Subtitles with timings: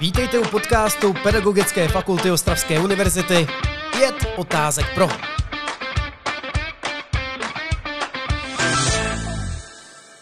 [0.00, 3.46] Vítejte u podcastu Pedagogické fakulty Ostravské univerzity
[3.92, 5.33] Pět otázek pro.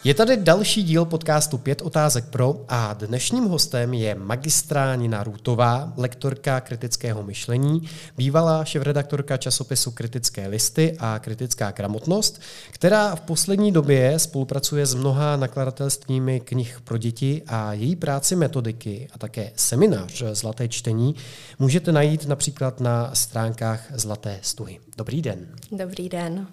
[0.05, 5.93] Je tady další díl podcastu Pět otázek pro a dnešním hostem je magistrá Nina Růtová,
[5.97, 12.41] lektorka kritického myšlení, bývalá šéfredaktorka časopisu Kritické listy a kritická gramotnost,
[12.71, 19.09] která v poslední době spolupracuje s mnoha nakladatelstvími knih pro děti a její práci metodiky
[19.13, 21.15] a také seminář Zlaté čtení
[21.59, 24.81] můžete najít například na stránkách Zlaté stuhy.
[24.97, 25.47] Dobrý den.
[25.73, 26.47] Dobrý den.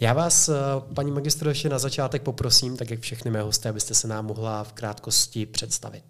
[0.00, 0.54] Já vás, eh,
[0.94, 4.64] paní magistro, ještě na začátek poprosím, tak jak všechny mé hosté, abyste se nám mohla
[4.64, 6.04] v krátkosti představit.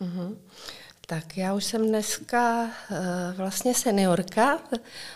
[0.00, 0.36] Mm-hmm.
[1.06, 2.96] Tak já už jsem dneska uh,
[3.36, 4.58] vlastně seniorka,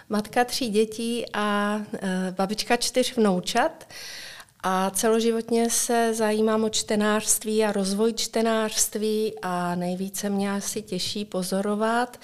[0.09, 1.99] matka tří dětí a uh,
[2.31, 3.89] babička čtyř vnoučat.
[4.65, 12.21] A celoživotně se zajímám o čtenářství a rozvoj čtenářství a nejvíce mě asi těší pozorovat,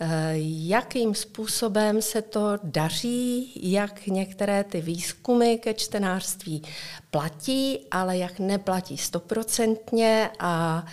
[0.00, 0.32] eh,
[0.66, 6.62] jakým způsobem se to daří, jak některé ty výzkumy ke čtenářství
[7.10, 10.84] platí, ale jak neplatí stoprocentně a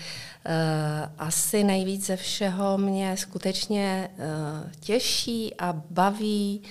[0.45, 6.63] Uh, asi nejvíc ze všeho mě skutečně uh, těší a baví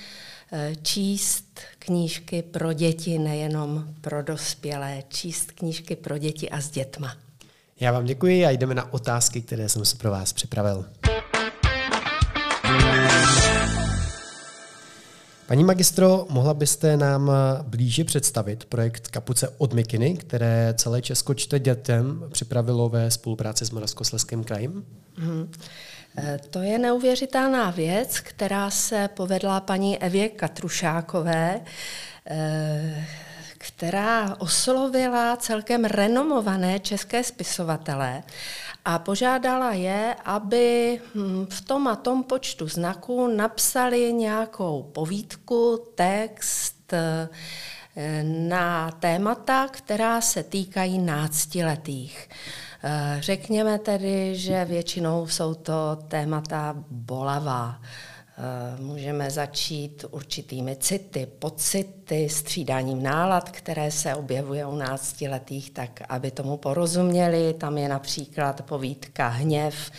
[0.52, 7.16] Eh, číst knížky pro děti, nejenom pro dospělé, číst knížky pro děti a s dětma.
[7.80, 10.84] Já vám děkuji a jdeme na otázky, které jsem si pro vás připravil.
[15.48, 17.32] Paní magistro, mohla byste nám
[17.62, 23.70] blíže představit projekt Kapuce od Mikiny, které celé Česko čte dětem připravilo ve spolupráci s
[23.70, 24.84] Moravskoslezským krajem?
[25.14, 25.52] Hmm.
[26.50, 31.60] To je neuvěřitelná věc, která se povedla paní Evě Katrušákové,
[32.26, 33.06] eh,
[33.58, 38.22] která oslovila celkem renomované české spisovatele
[38.84, 46.92] a požádala je, aby hm, v tom a tom počtu znaků napsali nějakou povídku, text
[46.92, 47.28] eh,
[48.22, 52.28] na témata, která se týkají náctiletých.
[52.84, 57.80] Eh, řekněme tedy, že většinou jsou to témata bolavá.
[58.40, 66.30] Eh, můžeme začít určitými city, pocity, střídáním nálad, které se objevuje u náctiletých, tak aby
[66.30, 67.54] tomu porozuměli.
[67.54, 69.90] Tam je například povídka Hněv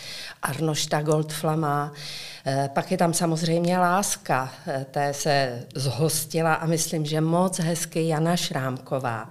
[0.42, 1.92] Arnošta Goldflama.
[2.46, 4.52] Eh, pak je tam samozřejmě láska,
[4.90, 9.28] té se zhostila a myslím, že moc hezky Jana Šrámková.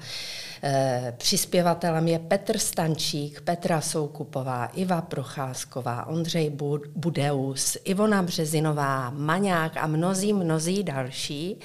[0.63, 6.51] Eh, přispěvatelem je Petr Stančík, Petra Soukupová, Iva Procházková, Ondřej
[6.95, 11.59] Budeus, Ivona Březinová, Maňák a mnozí, mnozí další.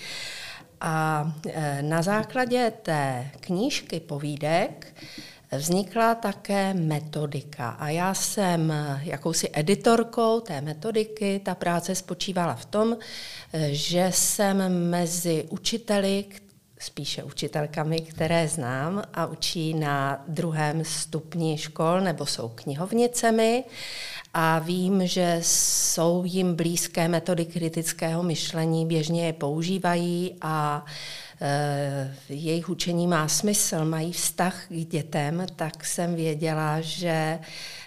[0.81, 4.95] A eh, na základě té knížky povídek
[5.53, 7.69] vznikla také metodika.
[7.69, 8.73] A já jsem
[9.03, 11.41] jakousi editorkou té metodiky.
[11.45, 12.97] Ta práce spočívala v tom,
[13.53, 16.25] eh, že jsem mezi učiteli,
[16.85, 23.65] spíše učitelkami, které znám a učí na druhém stupni škol nebo jsou knihovnicemi.
[24.35, 30.85] A vím, že jsou jim blízké metody kritického myšlení, běžně je používají a
[31.41, 37.39] e, jejich učení má smysl, mají vztah k dětem, tak jsem věděla, že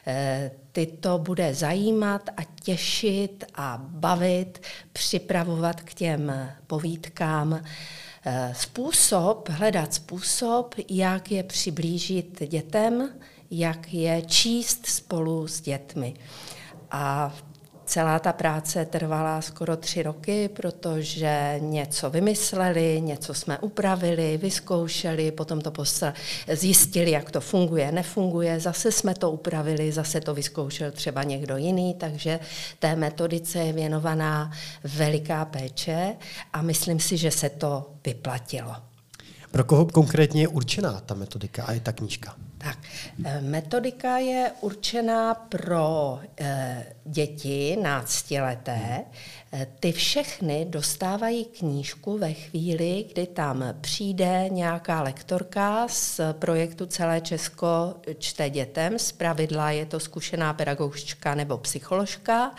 [0.07, 4.61] e, tyto bude zajímat a těšit a bavit,
[4.93, 7.61] připravovat k těm povídkám
[8.53, 13.09] způsob, hledat způsob, jak je přiblížit dětem,
[13.51, 16.13] jak je číst spolu s dětmi.
[16.91, 17.35] A
[17.87, 25.61] Celá ta práce trvala skoro tři roky, protože něco vymysleli, něco jsme upravili, vyzkoušeli, potom
[25.61, 26.13] to posl-
[26.53, 31.93] zjistili, jak to funguje, nefunguje, zase jsme to upravili, zase to vyzkoušel třeba někdo jiný,
[31.93, 32.39] takže
[32.79, 34.51] té metodice je věnovaná
[34.83, 36.15] veliká péče
[36.53, 38.75] a myslím si, že se to vyplatilo.
[39.51, 42.35] Pro koho konkrétně je určená ta metodika a je ta knížka?
[42.57, 42.77] Tak,
[43.25, 49.05] eh, metodika je určená pro e, děti náctileté.
[49.53, 57.21] E, ty všechny dostávají knížku ve chvíli, kdy tam přijde nějaká lektorka z projektu Celé
[57.21, 58.99] Česko čte dětem.
[58.99, 62.51] Z pravidla je to zkušená pedagogička nebo psycholožka.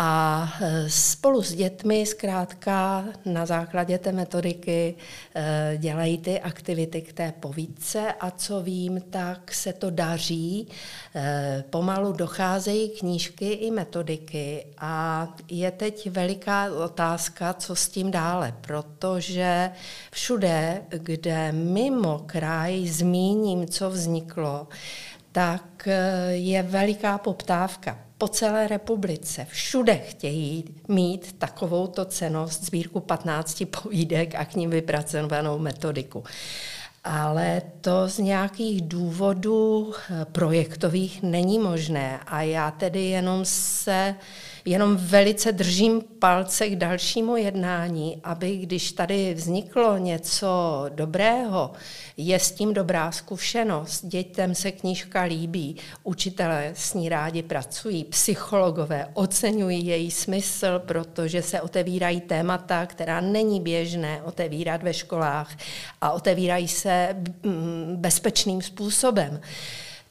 [0.00, 4.94] A e, spolu s dětmi zkrátka na základě té metodiky
[5.34, 10.68] e, dělají ty aktivity k té povídce a co vím, tak se to daří.
[11.14, 18.54] E, pomalu docházejí knížky i metodiky a je teď veliká otázka, co s tím dále,
[18.60, 19.70] protože
[20.12, 24.68] všude, kde mimo kraj zmíním, co vzniklo,
[25.32, 25.88] tak
[26.30, 29.46] je veliká poptávka po celé republice.
[29.50, 36.24] Všude chtějí mít takovouto cenost, sbírku 15 povídek a k ním vypracovanou metodiku
[37.04, 44.14] ale to z nějakých důvodů eh, projektových není možné a já tedy jenom se
[44.68, 51.72] jenom velice držím palce k dalšímu jednání, aby když tady vzniklo něco dobrého,
[52.16, 59.08] je s tím dobrá zkušenost, dětem se knížka líbí, učitelé s ní rádi pracují, psychologové
[59.14, 65.56] oceňují její smysl, protože se otevírají témata, která není běžné otevírat ve školách
[66.00, 69.40] a otevírají se mm, bezpečným způsobem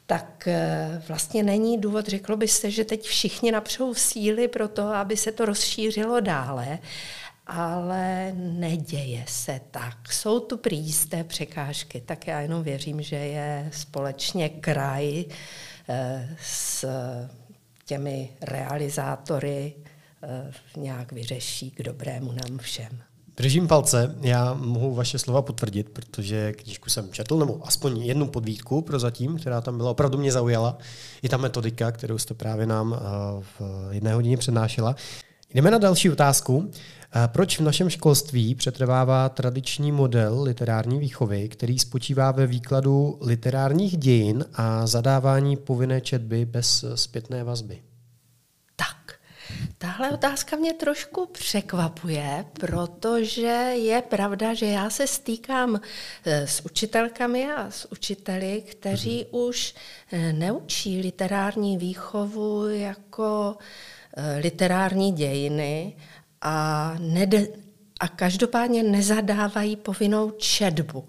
[0.07, 4.83] tak eh, vlastně není důvod, řeklo by se, že teď všichni napřou síly pro to,
[4.83, 6.79] aby se to rozšířilo dále,
[7.47, 10.13] ale neděje se tak.
[10.13, 15.25] Jsou tu příjisté překážky, tak já jenom věřím, že je společně kraj
[15.89, 16.85] eh, s
[17.85, 19.73] těmi realizátory
[20.23, 23.06] eh, nějak vyřeší k dobrému nám všem.
[23.37, 28.81] Držím palce, já mohu vaše slova potvrdit, protože knížku jsem četl, nebo aspoň jednu podvídku
[28.81, 30.77] prozatím, která tam byla, opravdu mě zaujala.
[31.21, 32.99] I ta metodika, kterou jste právě nám eh,
[33.41, 33.61] v
[33.91, 34.95] jedné hodině přednášela.
[35.53, 36.71] Jdeme na další otázku.
[37.15, 43.97] Eh, proč v našem školství přetrvává tradiční model literární výchovy, který spočívá ve výkladu literárních
[43.97, 47.86] dějin a zadávání povinné četby bez zpětné vazby?
[49.79, 55.81] Tahle otázka mě trošku překvapuje, protože je pravda, že já se stýkám
[56.25, 59.39] eh, s učitelkami a s učiteli, kteří mm.
[59.39, 59.75] už
[60.11, 63.57] eh, neučí literární výchovu jako
[64.17, 65.97] eh, literární dějiny
[66.41, 67.47] a, nede,
[67.99, 71.05] a každopádně nezadávají povinnou četbu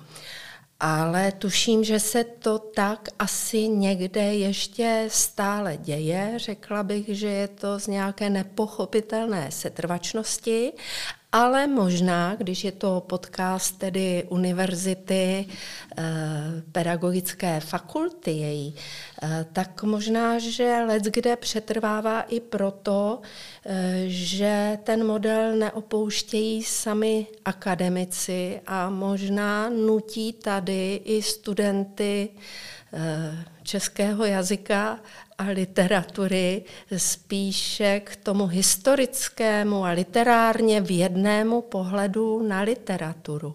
[0.81, 6.33] ale tuším, že se to tak asi někde ještě stále děje.
[6.37, 10.73] Řekla bych, že je to z nějaké nepochopitelné setrvačnosti
[11.33, 16.05] ale možná, když je to podcast tedy univerzity, eh,
[16.73, 18.75] pedagogické fakulty její,
[19.23, 23.21] eh, tak možná, že let kde přetrvává i proto,
[23.67, 32.29] eh, že ten model neopouštějí sami akademici a možná nutí tady i studenty
[33.63, 35.01] českého jazyka
[35.39, 36.63] a literatury
[36.97, 43.55] spíše k tomu historickému a literárně vědnému pohledu na literaturu.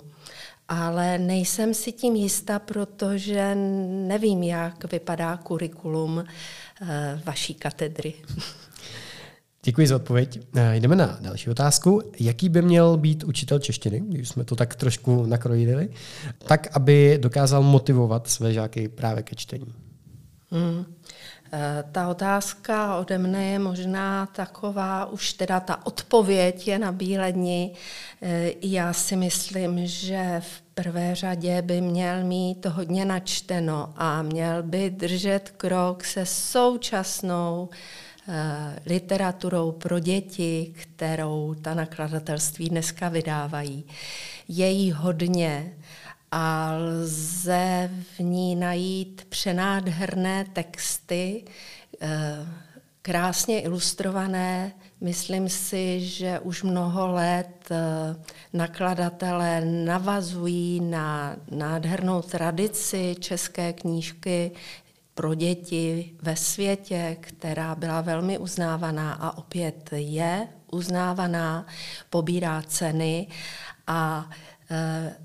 [0.68, 3.56] Ale nejsem si tím jistá, protože
[4.08, 6.24] nevím, jak vypadá kurikulum
[6.82, 8.14] eh, vaší katedry.
[9.66, 10.40] Děkuji za odpověď.
[10.56, 12.02] Eh, jdeme na další otázku.
[12.20, 15.90] Jaký by měl být učitel češtiny, když jsme to tak trošku nakrojili,
[16.46, 19.74] tak, aby dokázal motivovat své žáky právě ke čtení?
[20.52, 20.86] Hmm.
[21.56, 27.78] Eh, ta otázka ode mne je možná taková, už teda ta odpověď je na bíledni.
[28.22, 34.64] Eh, já si myslím, že v prvé řadě by měl mít hodně načteno a měl
[34.64, 37.70] by držet krok se současnou
[38.28, 43.86] eh, literaturou pro děti, kterou ta nakladatelství dneska vydávají.
[44.48, 45.74] Je jí hodně
[46.36, 51.44] a lze v ní najít přenádherné texty,
[52.02, 52.48] eh,
[53.02, 54.72] krásně ilustrované.
[55.02, 58.16] Myslím si, že už mnoho let eh,
[58.54, 64.52] nakladatelé navazují na nádhernou tradici české knížky
[65.14, 71.66] pro děti ve světě, která byla velmi uznávaná a opět je uznávaná,
[72.10, 73.28] pobírá ceny
[73.88, 74.30] a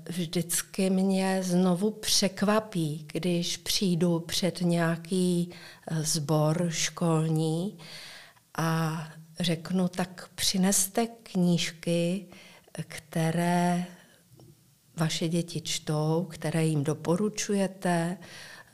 [0.09, 5.51] vždycky mě znovu překvapí, když přijdu před nějaký
[5.87, 7.77] eh, sbor školní
[8.57, 9.03] a
[9.39, 12.25] řeknu, tak přineste knížky,
[12.87, 13.85] které
[14.97, 18.17] vaše děti čtou, které jim doporučujete,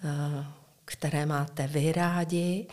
[0.04, 0.46] eh,
[0.86, 2.68] které máte vy rádi.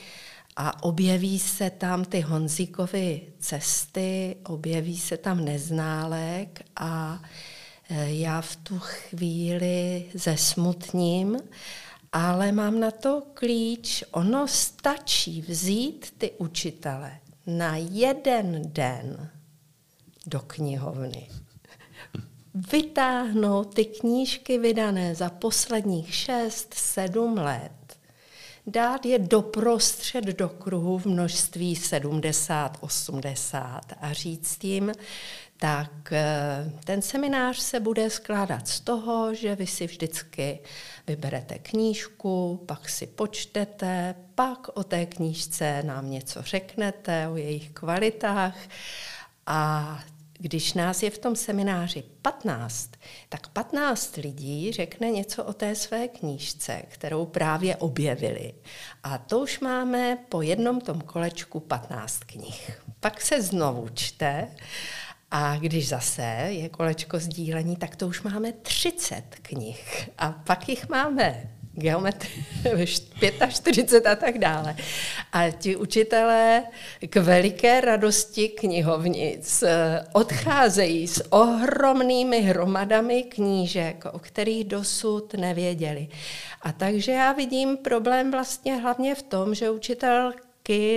[0.56, 8.56] A objeví se tam ty Honzíkovy cesty, objeví se tam neználek a Eh, já v
[8.56, 11.36] tu chvíli zesmutním,
[12.12, 14.04] ale mám na to klíč.
[14.10, 19.30] Ono stačí vzít ty učitele na jeden den
[20.26, 21.28] do knihovny,
[22.54, 27.81] vytáhnout ty knížky vydané za posledních šest, sedm let,
[28.66, 34.92] dát je doprostřed do kruhu v množství 70-80 a říct jim,
[35.56, 40.58] tak eh, ten seminář se bude skládat z toho, že vy si vždycky
[41.06, 48.56] vyberete knížku, pak si počtete, pak o té knížce nám něco řeknete, o jejich kvalitách
[49.46, 49.98] a
[50.42, 52.90] když nás je v tom semináři 15,
[53.28, 58.54] tak 15 lidí řekne něco o té své knížce, kterou právě objevili.
[59.02, 62.82] A to už máme po jednom tom kolečku 15 knih.
[63.00, 64.48] Pak se znovu čte
[65.30, 70.10] a když zase je kolečko sdílení, tak to už máme 30 knih.
[70.18, 72.44] A pak jich máme geometrie
[73.50, 74.76] 45 a tak dále.
[75.32, 76.62] A ti učitelé
[77.00, 86.08] k veliké radosti knihovnic eh, odcházejí s ohromnými hromadami knížek, o kterých dosud nevěděli.
[86.62, 90.32] A takže já vidím problém vlastně hlavně v tom, že učitel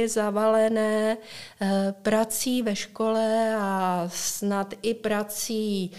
[0.05, 1.17] zavalené
[1.61, 5.91] eh, prací ve škole a snad i prací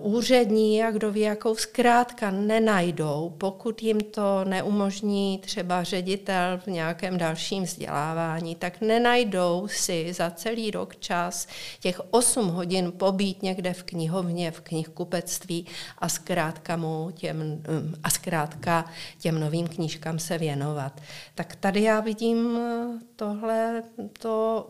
[0.00, 7.18] úřední a kdo ví, jakou zkrátka nenajdou, pokud jim to neumožní třeba ředitel v nějakém
[7.18, 11.46] dalším vzdělávání, tak nenajdou si za celý rok čas
[11.80, 15.66] těch 8 hodin pobít někde v knihovně, v knihkupectví
[15.98, 18.84] a zkrátka mu těm, mm, a zkrátka
[19.18, 21.00] těm novým knížkám se věnovat.
[21.34, 23.82] Tak tady já vidím eh, tohle
[24.18, 24.66] to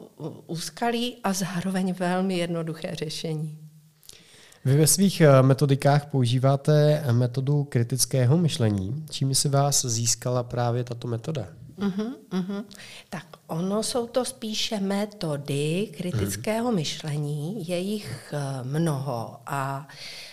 [0.46, 3.71] úskalí a zároveň velmi jednoduché řešení.
[4.64, 9.04] Vy ve svých eh, metodikách používáte metodu kritického myšlení.
[9.10, 11.48] Čím si vás získala právě tato metoda?
[11.78, 12.64] Uh-huh, uh-huh.
[13.10, 16.74] Tak ono jsou to spíše metody kritického uh-huh.
[16.74, 19.88] myšlení, je jich eh, mnoho a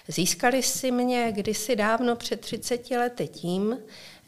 [0.07, 3.77] získali si mě kdysi dávno před 30 lety tím,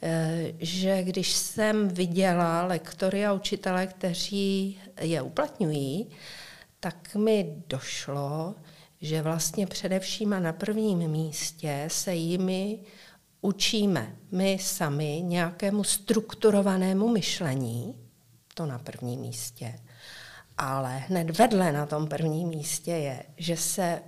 [0.02, 6.08] eh, že když jsem viděla lektory a učitele, kteří je uplatňují,
[6.80, 8.56] tak mi došlo,
[9.02, 12.80] že vlastně především a na prvním místě se jimi
[13.42, 17.96] učíme my sami nějakému strukturovanému myšlení,
[18.54, 19.80] to na prvním místě,
[20.58, 24.02] ale hned vedle na tom prvním místě je, že se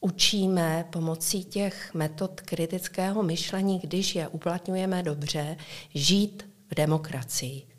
[0.00, 5.56] učíme pomocí těch metod kritického myšlení, když je uplatňujeme dobře,
[5.94, 7.73] žít v demokracii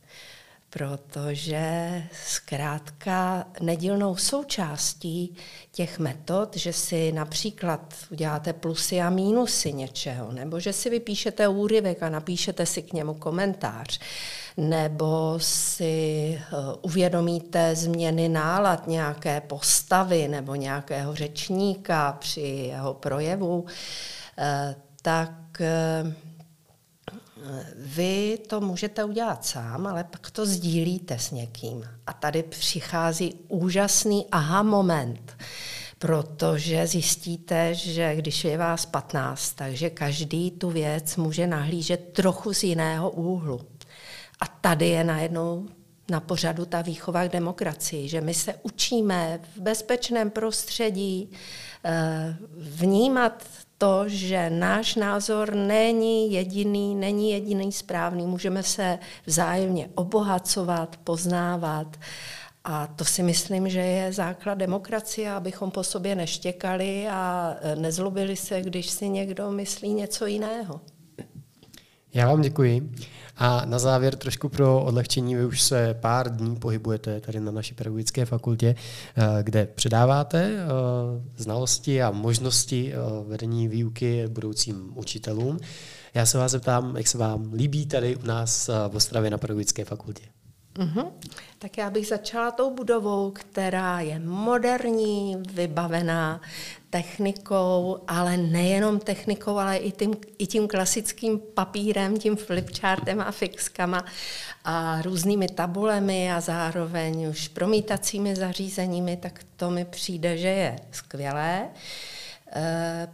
[0.75, 5.35] protože zkrátka nedílnou součástí
[5.71, 12.03] těch metod, že si například uděláte plusy a mínusy něčeho, nebo že si vypíšete úryvek
[12.03, 13.99] a napíšete si k němu komentář,
[14.57, 23.67] nebo si uh, uvědomíte změny nálad nějaké postavy nebo nějakého řečníka při jeho projevu, uh,
[25.01, 25.61] tak
[26.03, 26.24] uh,
[27.75, 31.83] vy to můžete udělat sám, ale pak to sdílíte s někým.
[32.07, 35.37] A tady přichází úžasný aha moment,
[35.99, 42.63] protože zjistíte, že když je vás 15, takže každý tu věc může nahlížet trochu z
[42.63, 43.61] jiného úhlu.
[44.39, 45.67] A tady je najednou
[46.09, 51.31] na pořadu ta výchova k demokracii, že my se učíme v bezpečném prostředí
[51.83, 53.43] eh, vnímat
[53.77, 61.97] to, že náš názor není jediný, není jediný správný, můžeme se vzájemně obohacovat, poznávat.
[62.63, 68.61] A to si myslím, že je základ demokracie, abychom po sobě neštěkali a nezlobili se,
[68.61, 70.81] když si někdo myslí něco jiného.
[72.15, 72.91] Já vám děkuji.
[73.37, 77.73] A na závěr trošku pro odlehčení, vy už se pár dní pohybujete tady na naší
[77.73, 78.75] pedagogické fakultě,
[79.15, 80.67] eh, kde předáváte eh,
[81.37, 85.59] znalosti a možnosti eh, vedení výuky budoucím učitelům.
[86.13, 89.85] Já se vás zeptám, jak se vám líbí tady u nás v Ostravě na pedagogické
[89.85, 90.23] fakultě.
[90.75, 91.11] Mm-hmm.
[91.59, 96.41] Tak já bych začala tou budovou, která je moderní, vybavená
[96.89, 104.05] technikou, ale nejenom technikou, ale i tím, i tím klasickým papírem, tím flipchartem a fixkama
[104.65, 111.69] a různými tabulemi a zároveň už promítacími zařízeními, tak to mi přijde, že je skvělé.
[112.55, 113.07] E,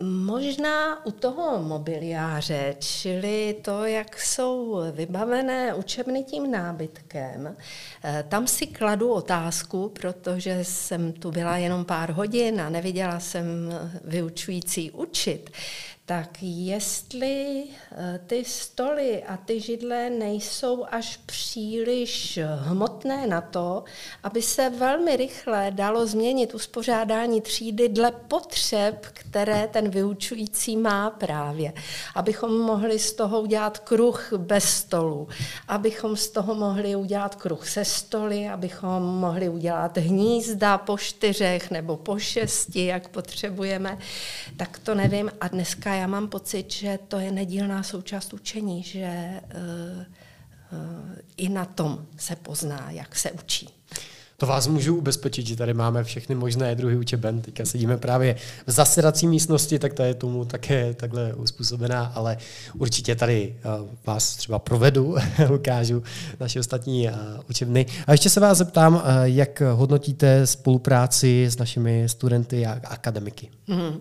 [0.00, 7.56] Možná u toho mobiliáře, čili to, jak jsou vybavené učebny tím nábytkem,
[8.04, 13.46] eh, tam si kladu otázku, protože jsem tu byla jenom pár hodin a neviděla jsem
[14.04, 15.50] vyučující učit,
[16.06, 23.84] tak jestli eh, ty stoly a ty židle nejsou až příliš hmotné na to,
[24.22, 31.72] aby se velmi rychle dalo změnit uspořádání třídy dle potřeb, které ten vyučující má právě.
[32.14, 35.28] Abychom mohli z toho udělat kruh bez stolu,
[35.68, 41.96] abychom z toho mohli udělat kruh se stoly, abychom mohli udělat hnízda po čtyřech nebo
[41.96, 43.98] po šesti, jak potřebujeme,
[44.56, 45.30] tak to nevím.
[45.40, 50.02] A dneska já mám pocit, že to je nedílná součást učení, že uh,
[50.72, 53.68] uh, i na tom se pozná, jak se učí.
[54.38, 57.40] To vás můžu ubezpečit, že tady máme všechny možné druhy učeben.
[57.40, 58.36] Teďka sedíme právě
[58.66, 62.36] v zasedací místnosti, tak to je tomu také takhle uspůsobená, ale
[62.78, 65.16] určitě tady uh, vás třeba provedu,
[65.54, 66.02] ukážu
[66.40, 67.08] naše ostatní
[67.50, 67.86] učebny.
[68.06, 73.50] A ještě se vás zeptám, jak hodnotíte spolupráci s našimi studenty a akademiky?
[73.66, 74.00] Mm.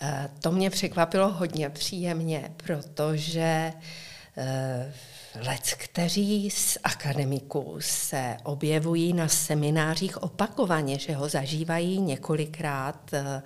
[0.00, 3.72] Eh, to mě překvapilo hodně příjemně, protože
[4.36, 4.92] eh,
[5.46, 13.10] Lec, kteří z akademiků se objevují na seminářích opakovaně, že ho zažívají několikrát.
[13.12, 13.42] Eh,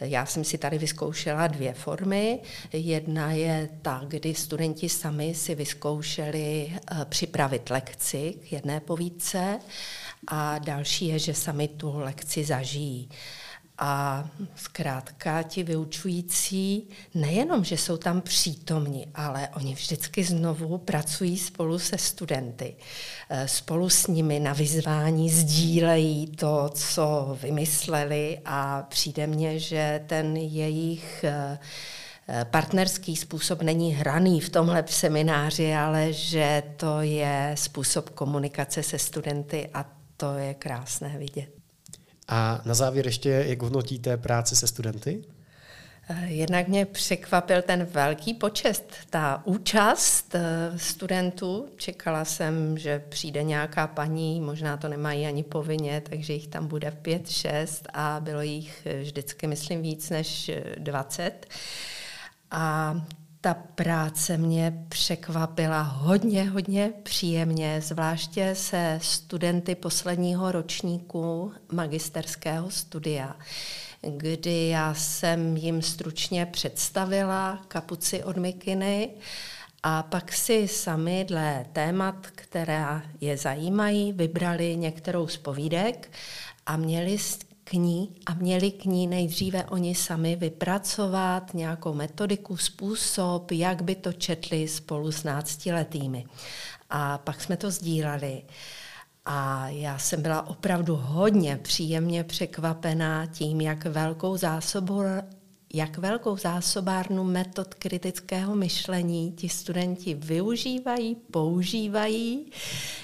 [0.00, 2.40] já jsem si tady vyzkoušela dvě formy.
[2.72, 6.72] Jedna je ta, kdy studenti sami si vyzkoušeli
[7.04, 9.60] připravit lekci k jedné povídce
[10.26, 13.08] a další je, že sami tu lekci zažijí.
[13.78, 21.78] A zkrátka ti vyučující nejenom, že jsou tam přítomni, ale oni vždycky znovu pracují spolu
[21.78, 22.76] se studenty.
[23.30, 30.36] Eh, spolu s nimi na vyzvání sdílejí to, co vymysleli a přijde mně, že ten
[30.36, 31.58] jejich eh,
[32.44, 39.70] partnerský způsob není hraný v tomhle semináři, ale že to je způsob komunikace se studenty
[39.74, 39.84] a
[40.16, 41.63] to je krásné vidět.
[42.28, 45.24] A na závěr ještě, jak hodnotíte práci se studenty?
[46.08, 51.68] Eh, jednak mě překvapil ten velký počet, ta účast eh, studentů.
[51.76, 56.90] Čekala jsem, že přijde nějaká paní, možná to nemají ani povinně, takže jich tam bude
[56.90, 61.46] pět, šest a bylo jich vždycky, myslím, víc než 20.
[62.50, 62.94] A
[63.44, 73.36] ta práce mě překvapila hodně, hodně příjemně, zvláště se studenty posledního ročníku magisterského studia,
[74.16, 79.10] kdy já jsem jim stručně představila kapuci od Mikiny
[79.82, 86.10] a pak si sami dle témat, která je zajímají, vybrali některou z povídek
[86.66, 87.18] a měli
[87.64, 93.94] k ní a měli k ní nejdříve oni sami vypracovat nějakou metodiku, způsob, jak by
[93.94, 96.24] to četli spolu s náctiletými.
[96.90, 98.42] A pak jsme to sdíleli.
[99.24, 105.02] A já jsem byla opravdu hodně příjemně překvapená tím, jak velkou zásobu
[105.74, 112.46] jak velkou zásobárnu metod kritického myšlení ti studenti využívají, používají,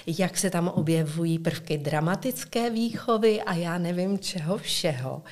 [0.07, 5.23] jak se tam objevují prvky dramatické výchovy a já nevím čeho všeho.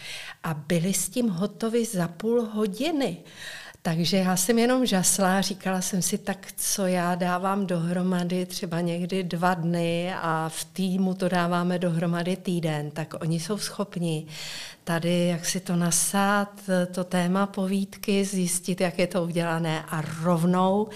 [0.43, 3.17] A byli s tím hotovi za půl hodiny.
[3.81, 9.23] Takže já jsem jenom žasla, říkala jsem si, tak co já dávám dohromady třeba někdy
[9.23, 14.25] dva dny a v týmu to dáváme dohromady týden, tak oni jsou schopni
[14.83, 16.61] tady, jak si to nasát,
[16.91, 20.87] to téma povídky, zjistit, jak je to udělané a rovnou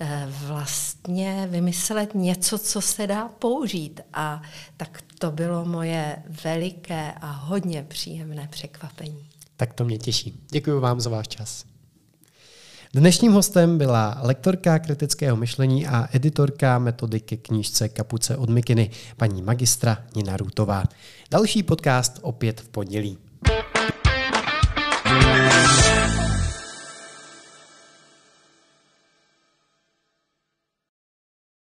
[0.00, 4.00] eh, vlastně vymyslet něco, co se dá použít.
[4.12, 4.42] A
[4.76, 9.28] tak to bylo moje veliké a hodně příjemné překvapení.
[9.56, 10.40] Tak to mě těší.
[10.50, 11.71] Děkuji vám za váš čas.
[12.94, 19.98] Dnešním hostem byla lektorka kritického myšlení a editorka metodiky knížce Kapuce od Mikiny, paní magistra
[20.16, 20.84] Nina Růtová.
[21.30, 23.18] Další podcast opět v pondělí.
[25.04, 25.61] thank you